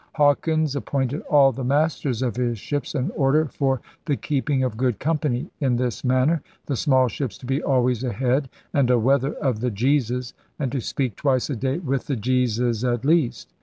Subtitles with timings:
[0.13, 4.75] Hawkins 'ap pointed all the masters of his ships an Order for the keeping of
[4.75, 9.59] good company in this manner:— The small ships to be always ahead and aweather of
[9.59, 13.53] the Jesus, and to speak twice a day with the Jesus at least.